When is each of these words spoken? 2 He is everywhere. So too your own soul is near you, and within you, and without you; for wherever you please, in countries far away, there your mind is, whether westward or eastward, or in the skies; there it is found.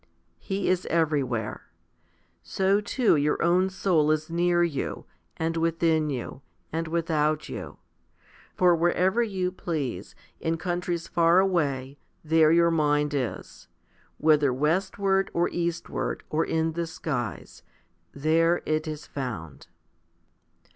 2 0.01 0.07
He 0.39 0.67
is 0.67 0.87
everywhere. 0.87 1.69
So 2.41 2.81
too 2.81 3.15
your 3.15 3.39
own 3.43 3.69
soul 3.69 4.09
is 4.09 4.31
near 4.31 4.63
you, 4.63 5.05
and 5.37 5.55
within 5.57 6.09
you, 6.09 6.41
and 6.73 6.87
without 6.87 7.49
you; 7.49 7.77
for 8.55 8.75
wherever 8.75 9.21
you 9.21 9.51
please, 9.51 10.15
in 10.39 10.57
countries 10.57 11.07
far 11.07 11.37
away, 11.39 11.99
there 12.23 12.51
your 12.51 12.71
mind 12.71 13.13
is, 13.13 13.67
whether 14.17 14.51
westward 14.51 15.29
or 15.35 15.49
eastward, 15.49 16.23
or 16.31 16.43
in 16.45 16.71
the 16.71 16.87
skies; 16.87 17.61
there 18.11 18.63
it 18.65 18.87
is 18.87 19.05
found. 19.05 19.67